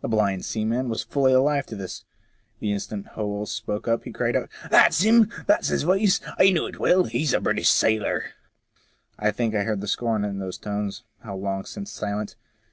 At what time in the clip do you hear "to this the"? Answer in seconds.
1.66-2.72